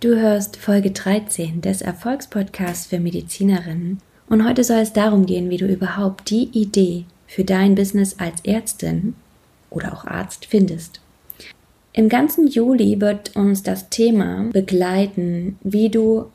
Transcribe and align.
Du 0.00 0.18
hörst 0.18 0.56
Folge 0.56 0.92
13 0.92 1.60
des 1.60 1.82
Erfolgspodcasts 1.82 2.86
für 2.86 2.98
Medizinerinnen 2.98 4.00
und 4.30 4.48
heute 4.48 4.64
soll 4.64 4.78
es 4.78 4.94
darum 4.94 5.26
gehen, 5.26 5.50
wie 5.50 5.58
du 5.58 5.66
überhaupt 5.66 6.30
die 6.30 6.44
Idee 6.58 7.04
für 7.26 7.44
dein 7.44 7.74
Business 7.74 8.16
als 8.18 8.42
Ärztin 8.42 9.14
oder 9.68 9.92
auch 9.92 10.06
Arzt 10.06 10.46
findest. 10.46 11.02
Im 11.92 12.08
ganzen 12.08 12.48
Juli 12.48 12.98
wird 12.98 13.36
uns 13.36 13.62
das 13.62 13.90
Thema 13.90 14.48
begleiten, 14.54 15.58
wie 15.62 15.90
du 15.90 16.30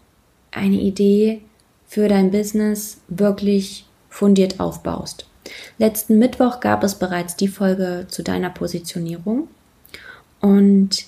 eine 0.52 0.80
Idee 0.80 1.42
für 1.88 2.08
dein 2.08 2.30
Business 2.30 3.02
wirklich 3.08 3.88
fundiert 4.10 4.60
aufbaust. 4.60 5.26
Letzten 5.80 6.20
Mittwoch 6.20 6.60
gab 6.60 6.84
es 6.84 6.94
bereits 6.94 7.36
die 7.36 7.48
Folge 7.48 8.06
zu 8.10 8.22
deiner 8.22 8.52
Positionierung 8.52 9.48
und 10.40 11.08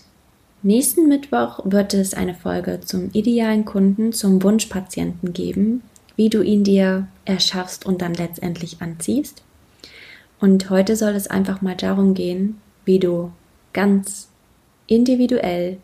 nächsten 0.67 1.07
Mittwoch 1.07 1.61
wird 1.63 1.93
es 1.93 2.13
eine 2.13 2.35
Folge 2.35 2.81
zum 2.83 3.09
idealen 3.13 3.65
Kunden, 3.65 4.13
zum 4.13 4.43
Wunschpatienten 4.43 5.33
geben, 5.33 5.81
wie 6.15 6.29
du 6.29 6.41
ihn 6.41 6.63
dir 6.63 7.07
erschaffst 7.25 7.85
und 7.85 8.01
dann 8.01 8.13
letztendlich 8.13 8.81
anziehst. 8.81 9.43
Und 10.39 10.69
heute 10.69 10.95
soll 10.95 11.15
es 11.15 11.27
einfach 11.27 11.61
mal 11.61 11.75
darum 11.75 12.13
gehen, 12.13 12.61
wie 12.85 12.99
du 12.99 13.31
ganz 13.73 14.29
individuell 14.88 15.77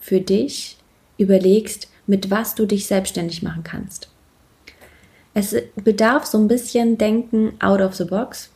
für 0.00 0.20
dich 0.20 0.76
überlegst, 1.18 1.88
mit 2.06 2.30
was 2.30 2.54
du 2.54 2.66
dich 2.66 2.86
selbstständig 2.86 3.42
machen 3.42 3.64
kannst. 3.64 4.08
Es 5.34 5.54
bedarf 5.76 6.26
so 6.26 6.38
ein 6.38 6.48
bisschen 6.48 6.98
Denken 6.98 7.52
out 7.60 7.80
of 7.80 7.94
the 7.94 8.04
box, 8.04 8.50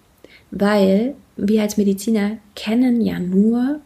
weil 0.50 1.14
wir 1.36 1.62
als 1.62 1.76
Mediziner 1.76 2.38
kennen 2.54 3.00
ja 3.00 3.18
nur 3.18 3.80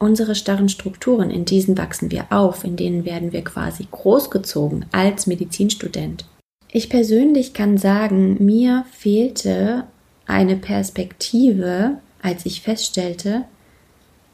unsere 0.00 0.34
starren 0.34 0.68
Strukturen. 0.68 1.30
In 1.30 1.44
diesen 1.44 1.78
wachsen 1.78 2.10
wir 2.10 2.26
auf, 2.30 2.64
in 2.64 2.74
denen 2.74 3.04
werden 3.04 3.32
wir 3.32 3.44
quasi 3.44 3.86
großgezogen 3.88 4.86
als 4.90 5.28
Medizinstudent. 5.28 6.24
Ich 6.72 6.88
persönlich 6.88 7.52
kann 7.52 7.78
sagen, 7.78 8.44
mir 8.44 8.84
fehlte 8.90 9.84
eine 10.26 10.56
Perspektive, 10.56 11.98
als 12.22 12.46
ich 12.46 12.62
feststellte, 12.62 13.44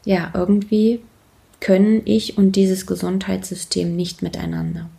ja, 0.05 0.31
irgendwie 0.33 1.01
können 1.59 2.01
ich 2.05 2.37
und 2.37 2.55
dieses 2.55 2.85
Gesundheitssystem 2.85 3.95
nicht 3.95 4.21
miteinander. 4.21 4.89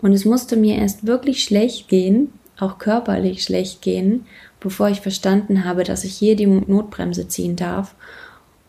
Und 0.00 0.12
es 0.12 0.24
musste 0.24 0.56
mir 0.56 0.76
erst 0.76 1.06
wirklich 1.06 1.42
schlecht 1.42 1.88
gehen, 1.88 2.32
auch 2.58 2.78
körperlich 2.78 3.42
schlecht 3.42 3.82
gehen, 3.82 4.26
bevor 4.60 4.90
ich 4.90 5.00
verstanden 5.00 5.64
habe, 5.64 5.82
dass 5.82 6.04
ich 6.04 6.14
hier 6.14 6.36
die 6.36 6.46
Notbremse 6.46 7.26
ziehen 7.26 7.56
darf 7.56 7.94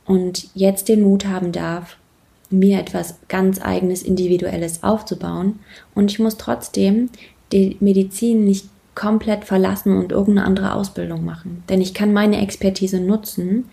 und 0.05 0.47
jetzt 0.53 0.87
den 0.87 1.01
Mut 1.01 1.25
haben 1.25 1.51
darf, 1.51 1.97
mir 2.49 2.79
etwas 2.79 3.15
ganz 3.27 3.61
eigenes, 3.61 4.03
individuelles 4.03 4.83
aufzubauen. 4.83 5.59
Und 5.93 6.11
ich 6.11 6.19
muss 6.19 6.37
trotzdem 6.37 7.09
die 7.51 7.77
Medizin 7.79 8.45
nicht 8.45 8.69
komplett 8.93 9.43
verlassen 9.43 9.97
und 9.97 10.11
irgendeine 10.11 10.47
andere 10.47 10.73
Ausbildung 10.73 11.25
machen. 11.25 11.63
Denn 11.67 11.81
ich 11.81 11.93
kann 11.93 12.13
meine 12.13 12.41
Expertise 12.41 12.99
nutzen 12.99 13.65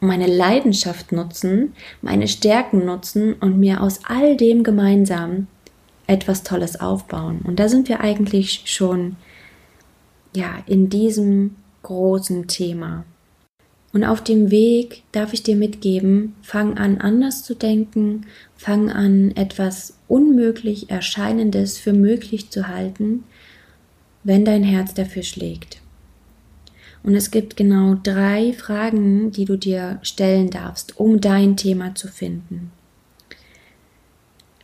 und 0.00 0.08
meine 0.08 0.28
Leidenschaft 0.28 1.10
nutzen, 1.10 1.74
meine 2.00 2.28
Stärken 2.28 2.84
nutzen 2.84 3.34
und 3.34 3.58
mir 3.58 3.82
aus 3.82 4.00
all 4.06 4.36
dem 4.36 4.62
gemeinsam 4.62 5.48
etwas 6.06 6.44
Tolles 6.44 6.80
aufbauen. 6.80 7.40
Und 7.44 7.58
da 7.58 7.68
sind 7.68 7.88
wir 7.88 8.00
eigentlich 8.00 8.62
schon 8.66 9.16
ja 10.34 10.58
in 10.66 10.88
diesem 10.88 11.56
großen 11.82 12.46
Thema. 12.46 13.04
Und 13.92 14.04
auf 14.04 14.22
dem 14.22 14.50
Weg 14.50 15.02
darf 15.12 15.32
ich 15.32 15.42
dir 15.42 15.56
mitgeben, 15.56 16.34
fang 16.42 16.76
an 16.76 16.98
anders 16.98 17.42
zu 17.42 17.54
denken, 17.54 18.26
fang 18.56 18.90
an 18.90 19.32
etwas 19.34 19.96
unmöglich 20.08 20.90
Erscheinendes 20.90 21.78
für 21.78 21.92
möglich 21.92 22.50
zu 22.50 22.68
halten 22.68 23.24
wenn 24.28 24.44
dein 24.44 24.62
Herz 24.62 24.94
dafür 24.94 25.22
schlägt. 25.22 25.80
Und 27.02 27.14
es 27.14 27.30
gibt 27.30 27.56
genau 27.56 27.94
drei 28.02 28.52
Fragen, 28.52 29.30
die 29.30 29.44
du 29.44 29.56
dir 29.56 29.98
stellen 30.02 30.50
darfst, 30.50 30.98
um 30.98 31.20
dein 31.20 31.56
Thema 31.56 31.94
zu 31.94 32.08
finden. 32.08 32.70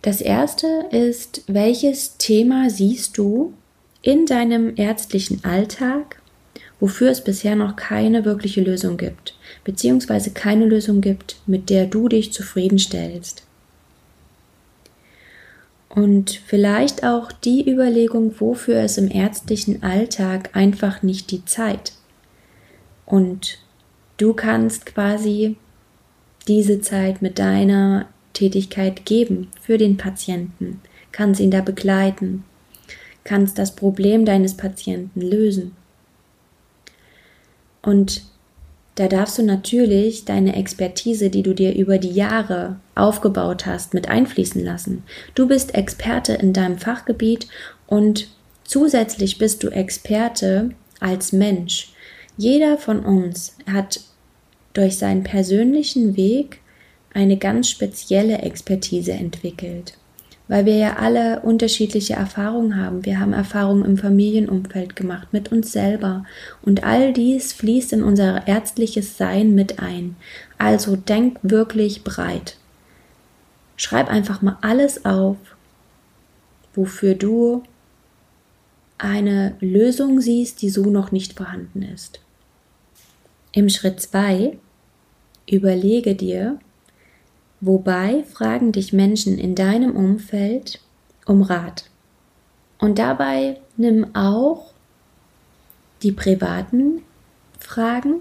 Das 0.03 0.21
erste 0.21 0.67
ist, 0.91 1.45
welches 1.47 2.19
Thema 2.19 2.69
siehst 2.69 3.17
du 3.17 3.55
in 4.03 4.27
deinem 4.27 4.75
ärztlichen 4.77 5.43
Alltag, 5.45 6.21
wofür 6.81 7.11
es 7.11 7.23
bisher 7.23 7.57
noch 7.57 7.77
keine 7.77 8.25
wirkliche 8.25 8.63
Lösung 8.63 8.97
gibt, 8.97 9.37
beziehungsweise 9.65 10.31
keine 10.31 10.67
Lösung 10.67 11.01
gibt, 11.01 11.37
mit 11.47 11.71
der 11.71 11.87
du 11.87 12.09
dich 12.09 12.33
zufriedenstellst. 12.33 13.45
Und 15.89 16.43
vielleicht 16.45 17.05
auch 17.05 17.31
die 17.31 17.71
Überlegung, 17.71 18.35
wofür 18.41 18.79
es 18.79 18.99
im 18.99 19.09
ärztlichen 19.09 19.85
Alltag 19.85 20.51
einfach 20.55 21.03
nicht 21.03 21.31
die 21.31 21.45
Zeit. 21.45 21.93
Und 23.07 23.59
du 24.17 24.33
kannst 24.33 24.87
quasi 24.87 25.57
diese 26.49 26.81
Zeit 26.81 27.23
mit 27.23 27.39
deiner 27.39 28.07
Tätigkeit 28.33 29.07
geben 29.07 29.49
für 29.61 29.79
den 29.79 29.97
Patienten, 29.97 30.81
kannst 31.13 31.41
ihn 31.41 31.53
da 31.53 31.61
begleiten, 31.61 32.43
kannst 33.23 33.59
das 33.59 33.77
Problem 33.77 34.25
deines 34.25 34.57
Patienten 34.57 35.21
lösen. 35.21 35.77
Und 37.85 38.23
da 38.95 39.09
darfst 39.09 39.39
du 39.39 39.43
natürlich 39.43 40.25
deine 40.25 40.57
Expertise, 40.57 41.29
die 41.29 41.43
du 41.43 41.55
dir 41.55 41.75
über 41.75 41.99
die 41.99 42.13
Jahre 42.13 42.77
aufgebaut 42.95 43.67
hast, 43.67 43.93
mit 43.93 44.09
einfließen 44.09 44.65
lassen. 44.65 45.03
Du 45.35 45.49
bist 45.49 45.75
Experte 45.75 46.35
in 46.35 46.53
deinem 46.53 46.79
Fachgebiet 46.79 47.49
und 47.87 48.29
zusätzlich 48.63 49.39
bist 49.39 49.63
du 49.65 49.69
Experte 49.69 50.71
als 51.01 51.33
Mensch. 51.33 51.93
Jeder 52.37 52.79
von 52.79 53.05
uns 53.05 53.57
hat 53.71 54.01
durch 54.73 54.97
seinen 54.97 55.25
persönlichen 55.25 56.17
Weg 56.17 56.61
eine 57.13 57.37
ganz 57.37 57.69
spezielle 57.69 58.39
Expertise 58.39 59.13
entwickelt 59.13 59.95
weil 60.47 60.67
wir 60.67 60.77
ja 60.77 60.97
alle 60.97 61.41
unterschiedliche 61.41 62.15
Erfahrungen 62.15 62.77
haben. 62.77 63.05
Wir 63.05 63.19
haben 63.19 63.33
Erfahrungen 63.33 63.85
im 63.85 63.97
Familienumfeld 63.97 64.95
gemacht, 64.95 65.29
mit 65.33 65.51
uns 65.51 65.73
selber. 65.73 66.25
Und 66.63 66.85
all 66.85 67.13
dies 67.13 67.53
fließt 67.55 67.95
in 67.95 68.03
unser 68.03 68.47
ärztliches 68.47 69.17
Sein 69.17 69.55
mit 69.55 69.79
ein. 69.79 70.17
Also 70.59 70.97
denk 70.97 71.39
wirklich 71.43 72.05
breit. 72.05 72.57
Schreib 73.77 74.09
einfach 74.09 74.43
mal 74.43 74.59
alles 74.61 75.05
auf, 75.05 75.37
wofür 76.75 77.15
du 77.15 77.63
eine 78.99 79.57
Lösung 79.61 80.21
siehst, 80.21 80.63
die 80.63 80.71
so 80.71 80.85
noch 80.85 81.11
nicht 81.11 81.35
vorhanden 81.35 81.83
ist. 81.83 82.21
Im 83.53 83.69
Schritt 83.69 84.01
2 84.01 84.59
überlege 85.49 86.15
dir, 86.15 86.59
Wobei 87.61 88.25
fragen 88.25 88.73
dich 88.73 88.93
Menschen 88.93 89.39
in 89.39 89.55
deinem 89.55 89.97
Umfeld 89.97 90.81
um 91.27 91.43
Rat. 91.43 91.85
Und 92.79 92.99
dabei 92.99 93.59
nimm 93.77 94.15
auch 94.15 94.73
die 96.03 96.13
privaten 96.13 97.03
Fragen. 97.59 98.17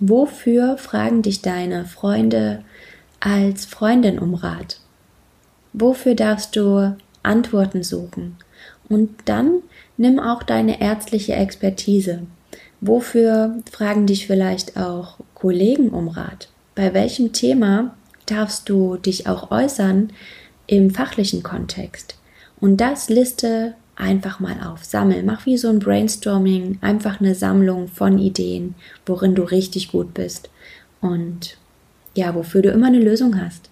Wofür 0.00 0.76
fragen 0.78 1.22
dich 1.22 1.42
deine 1.42 1.84
Freunde 1.84 2.64
als 3.20 3.64
Freundin 3.64 4.18
um 4.18 4.34
Rat? 4.34 4.80
Wofür 5.72 6.14
darfst 6.14 6.56
du 6.56 6.96
Antworten 7.22 7.84
suchen? 7.84 8.36
Und 8.88 9.10
dann 9.26 9.62
nimm 9.96 10.18
auch 10.18 10.42
deine 10.42 10.80
ärztliche 10.80 11.34
Expertise. 11.34 12.26
Wofür 12.80 13.58
fragen 13.70 14.06
dich 14.06 14.26
vielleicht 14.26 14.76
auch 14.76 15.18
Kollegen 15.34 15.90
um 15.90 16.08
Rat? 16.08 16.48
Bei 16.74 16.92
welchem 16.92 17.32
Thema 17.32 17.94
darfst 18.32 18.68
du 18.68 18.96
dich 18.96 19.26
auch 19.26 19.50
äußern 19.50 20.12
im 20.66 20.90
fachlichen 20.90 21.42
Kontext. 21.42 22.16
Und 22.60 22.78
das 22.78 23.08
liste 23.08 23.74
einfach 23.96 24.40
mal 24.40 24.60
auf, 24.64 24.84
sammel, 24.84 25.22
mach 25.22 25.46
wie 25.46 25.58
so 25.58 25.68
ein 25.68 25.78
Brainstorming, 25.78 26.78
einfach 26.80 27.20
eine 27.20 27.34
Sammlung 27.34 27.88
von 27.88 28.18
Ideen, 28.18 28.74
worin 29.04 29.34
du 29.34 29.42
richtig 29.42 29.92
gut 29.92 30.14
bist. 30.14 30.48
Und 31.00 31.58
ja, 32.14 32.34
wofür 32.34 32.62
du 32.62 32.70
immer 32.70 32.86
eine 32.86 33.00
Lösung 33.00 33.40
hast. 33.40 33.68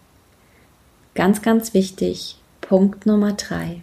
Ganz, 1.14 1.42
ganz 1.42 1.74
wichtig, 1.74 2.36
Punkt 2.60 3.06
Nummer 3.06 3.32
drei. 3.32 3.82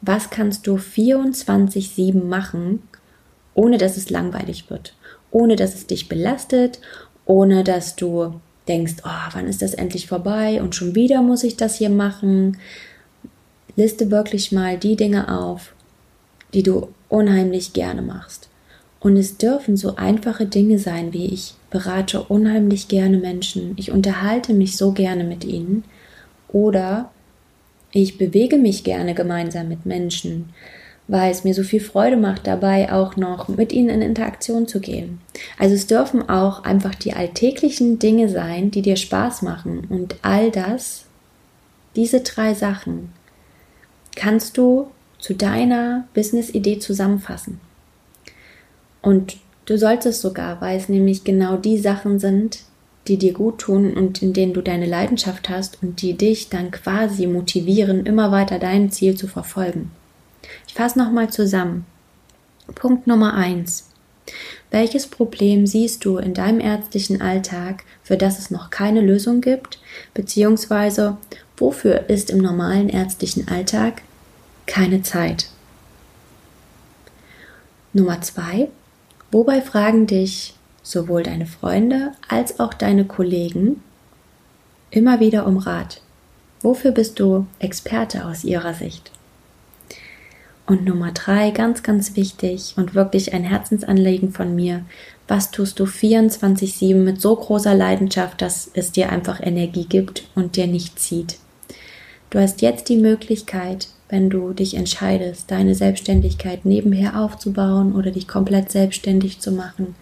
Was 0.00 0.30
kannst 0.30 0.66
du 0.66 0.76
24-7 0.76 2.24
machen, 2.24 2.82
ohne 3.54 3.78
dass 3.78 3.96
es 3.96 4.10
langweilig 4.10 4.68
wird, 4.70 4.94
ohne 5.30 5.56
dass 5.56 5.74
es 5.74 5.86
dich 5.86 6.08
belastet, 6.08 6.80
ohne 7.24 7.64
dass 7.64 7.96
du 7.96 8.40
denkst, 8.68 8.94
oh, 9.04 9.30
wann 9.32 9.46
ist 9.46 9.62
das 9.62 9.74
endlich 9.74 10.06
vorbei 10.06 10.62
und 10.62 10.74
schon 10.74 10.94
wieder 10.94 11.22
muss 11.22 11.44
ich 11.44 11.56
das 11.56 11.76
hier 11.76 11.90
machen. 11.90 12.58
Liste 13.76 14.10
wirklich 14.10 14.52
mal 14.52 14.78
die 14.78 14.96
Dinge 14.96 15.40
auf, 15.40 15.74
die 16.54 16.62
du 16.62 16.88
unheimlich 17.08 17.72
gerne 17.72 18.02
machst. 18.02 18.48
Und 19.00 19.16
es 19.16 19.36
dürfen 19.36 19.76
so 19.76 19.96
einfache 19.96 20.46
Dinge 20.46 20.78
sein, 20.78 21.12
wie 21.12 21.26
ich 21.26 21.54
berate 21.68 22.22
unheimlich 22.22 22.88
gerne 22.88 23.18
Menschen, 23.18 23.74
ich 23.76 23.90
unterhalte 23.90 24.54
mich 24.54 24.76
so 24.76 24.92
gerne 24.92 25.24
mit 25.24 25.44
ihnen 25.44 25.84
oder 26.48 27.10
ich 27.90 28.16
bewege 28.16 28.56
mich 28.58 28.82
gerne 28.82 29.14
gemeinsam 29.14 29.68
mit 29.68 29.84
Menschen, 29.84 30.50
weil 31.06 31.30
es 31.30 31.44
mir 31.44 31.54
so 31.54 31.62
viel 31.62 31.80
Freude 31.80 32.16
macht, 32.16 32.46
dabei 32.46 32.92
auch 32.92 33.16
noch 33.16 33.48
mit 33.48 33.72
ihnen 33.72 33.90
in 33.90 34.02
Interaktion 34.02 34.66
zu 34.66 34.80
gehen. 34.80 35.20
Also 35.58 35.74
es 35.74 35.86
dürfen 35.86 36.28
auch 36.28 36.64
einfach 36.64 36.94
die 36.94 37.12
alltäglichen 37.12 37.98
Dinge 37.98 38.28
sein, 38.28 38.70
die 38.70 38.82
dir 38.82 38.96
Spaß 38.96 39.42
machen. 39.42 39.86
Und 39.90 40.16
all 40.22 40.50
das, 40.50 41.04
diese 41.94 42.20
drei 42.20 42.54
Sachen, 42.54 43.12
kannst 44.16 44.56
du 44.56 44.86
zu 45.18 45.34
deiner 45.34 46.06
Business-Idee 46.14 46.78
zusammenfassen. 46.78 47.60
Und 49.02 49.36
du 49.66 49.76
solltest 49.76 50.22
sogar, 50.22 50.60
weil 50.60 50.78
es 50.78 50.88
nämlich 50.88 51.24
genau 51.24 51.56
die 51.56 51.78
Sachen 51.78 52.18
sind, 52.18 52.60
die 53.08 53.18
dir 53.18 53.34
gut 53.34 53.58
tun 53.58 53.92
und 53.94 54.22
in 54.22 54.32
denen 54.32 54.54
du 54.54 54.62
deine 54.62 54.86
Leidenschaft 54.86 55.50
hast 55.50 55.82
und 55.82 56.00
die 56.00 56.14
dich 56.14 56.48
dann 56.48 56.70
quasi 56.70 57.26
motivieren, 57.26 58.06
immer 58.06 58.32
weiter 58.32 58.58
dein 58.58 58.90
Ziel 58.90 59.14
zu 59.14 59.28
verfolgen. 59.28 59.90
Ich 60.66 60.74
fasse 60.74 60.98
nochmal 60.98 61.30
zusammen. 61.30 61.86
Punkt 62.74 63.06
Nummer 63.06 63.34
eins: 63.34 63.90
Welches 64.70 65.06
Problem 65.06 65.66
siehst 65.66 66.04
du 66.04 66.18
in 66.18 66.34
deinem 66.34 66.60
ärztlichen 66.60 67.20
Alltag, 67.20 67.84
für 68.02 68.16
das 68.16 68.38
es 68.38 68.50
noch 68.50 68.70
keine 68.70 69.00
Lösung 69.00 69.40
gibt, 69.40 69.78
beziehungsweise 70.14 71.16
wofür 71.56 72.08
ist 72.08 72.30
im 72.30 72.38
normalen 72.38 72.88
ärztlichen 72.88 73.48
Alltag 73.48 74.02
keine 74.66 75.02
Zeit? 75.02 75.48
Nummer 77.92 78.20
zwei: 78.22 78.68
Wobei 79.30 79.60
fragen 79.60 80.06
dich 80.06 80.54
sowohl 80.82 81.22
deine 81.22 81.46
Freunde 81.46 82.12
als 82.28 82.60
auch 82.60 82.74
deine 82.74 83.04
Kollegen 83.04 83.82
immer 84.90 85.20
wieder 85.20 85.46
um 85.46 85.58
Rat? 85.58 86.00
Wofür 86.60 86.92
bist 86.92 87.20
du 87.20 87.46
Experte 87.58 88.24
aus 88.24 88.44
ihrer 88.44 88.74
Sicht? 88.74 89.10
Und 90.66 90.86
Nummer 90.86 91.12
drei, 91.12 91.50
ganz, 91.50 91.82
ganz 91.82 92.16
wichtig 92.16 92.74
und 92.76 92.94
wirklich 92.94 93.34
ein 93.34 93.44
Herzensanliegen 93.44 94.32
von 94.32 94.54
mir. 94.54 94.84
Was 95.28 95.50
tust 95.50 95.78
du 95.78 95.84
24-7 95.84 96.94
mit 96.94 97.20
so 97.20 97.36
großer 97.36 97.74
Leidenschaft, 97.74 98.40
dass 98.40 98.70
es 98.72 98.90
dir 98.90 99.10
einfach 99.10 99.40
Energie 99.42 99.84
gibt 99.84 100.24
und 100.34 100.56
dir 100.56 100.66
nicht 100.66 100.98
zieht? 100.98 101.38
Du 102.30 102.38
hast 102.40 102.62
jetzt 102.62 102.88
die 102.88 102.96
Möglichkeit, 102.96 103.88
wenn 104.08 104.30
du 104.30 104.52
dich 104.52 104.74
entscheidest, 104.74 105.50
deine 105.50 105.74
Selbstständigkeit 105.74 106.64
nebenher 106.64 107.20
aufzubauen 107.20 107.94
oder 107.94 108.10
dich 108.10 108.26
komplett 108.26 108.70
selbstständig 108.70 109.40
zu 109.40 109.52
machen, 109.52 109.94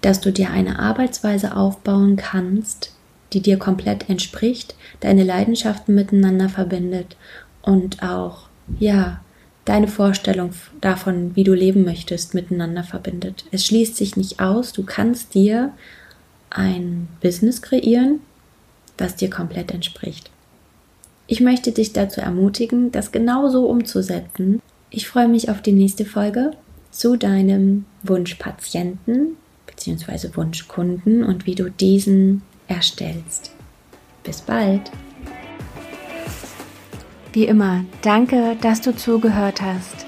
dass 0.00 0.20
du 0.20 0.32
dir 0.32 0.50
eine 0.50 0.78
Arbeitsweise 0.78 1.56
aufbauen 1.56 2.16
kannst, 2.16 2.92
die 3.32 3.40
dir 3.40 3.58
komplett 3.58 4.08
entspricht, 4.08 4.74
deine 5.00 5.24
Leidenschaften 5.24 5.94
miteinander 5.94 6.48
verbindet 6.48 7.16
und 7.62 8.02
auch, 8.02 8.48
ja, 8.78 9.20
deine 9.68 9.88
Vorstellung 9.88 10.52
davon, 10.80 11.36
wie 11.36 11.44
du 11.44 11.52
leben 11.52 11.84
möchtest, 11.84 12.34
miteinander 12.34 12.84
verbindet. 12.84 13.44
Es 13.50 13.66
schließt 13.66 13.96
sich 13.96 14.16
nicht 14.16 14.40
aus, 14.40 14.72
du 14.72 14.82
kannst 14.82 15.34
dir 15.34 15.72
ein 16.50 17.08
Business 17.20 17.60
kreieren, 17.60 18.20
das 18.96 19.16
dir 19.16 19.28
komplett 19.28 19.72
entspricht. 19.72 20.30
Ich 21.26 21.40
möchte 21.40 21.72
dich 21.72 21.92
dazu 21.92 22.22
ermutigen, 22.22 22.90
das 22.90 23.12
genauso 23.12 23.66
umzusetzen. 23.66 24.62
Ich 24.88 25.06
freue 25.06 25.28
mich 25.28 25.50
auf 25.50 25.60
die 25.60 25.72
nächste 25.72 26.06
Folge 26.06 26.52
zu 26.90 27.16
deinem 27.16 27.84
Wunschpatienten 28.02 29.36
bzw. 29.66 30.34
Wunschkunden 30.34 31.22
und 31.22 31.44
wie 31.44 31.54
du 31.54 31.70
diesen 31.70 32.40
erstellst. 32.66 33.50
Bis 34.24 34.40
bald! 34.40 34.90
Wie 37.32 37.44
immer, 37.44 37.84
danke, 38.02 38.56
dass 38.60 38.80
du 38.80 38.96
zugehört 38.96 39.60
hast. 39.60 40.06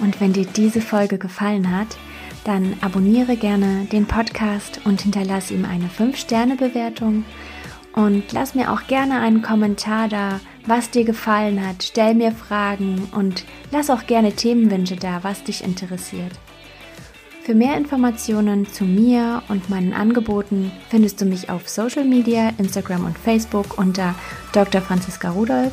Und 0.00 0.20
wenn 0.20 0.32
dir 0.32 0.44
diese 0.44 0.80
Folge 0.80 1.16
gefallen 1.16 1.70
hat, 1.70 1.96
dann 2.44 2.74
abonniere 2.80 3.36
gerne 3.36 3.86
den 3.90 4.06
Podcast 4.06 4.80
und 4.84 5.00
hinterlass 5.00 5.50
ihm 5.50 5.64
eine 5.64 5.86
5-Sterne-Bewertung. 5.86 7.24
Und 7.94 8.32
lass 8.32 8.54
mir 8.54 8.72
auch 8.72 8.86
gerne 8.88 9.20
einen 9.20 9.42
Kommentar 9.42 10.08
da, 10.08 10.40
was 10.66 10.90
dir 10.90 11.04
gefallen 11.04 11.66
hat. 11.66 11.82
Stell 11.82 12.14
mir 12.14 12.32
Fragen 12.32 13.08
und 13.12 13.44
lass 13.70 13.88
auch 13.88 14.06
gerne 14.06 14.32
Themenwünsche 14.32 14.96
da, 14.96 15.20
was 15.22 15.44
dich 15.44 15.64
interessiert. 15.64 16.32
Für 17.42 17.54
mehr 17.54 17.76
Informationen 17.76 18.66
zu 18.66 18.84
mir 18.84 19.42
und 19.48 19.70
meinen 19.70 19.92
Angeboten 19.92 20.72
findest 20.90 21.20
du 21.20 21.26
mich 21.26 21.48
auf 21.48 21.68
Social 21.68 22.04
Media, 22.04 22.50
Instagram 22.58 23.04
und 23.04 23.16
Facebook 23.16 23.78
unter 23.78 24.16
Dr. 24.52 24.82
Franziska 24.82 25.30
Rudolph 25.30 25.72